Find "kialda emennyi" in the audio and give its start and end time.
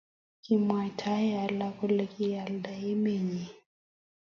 2.13-3.45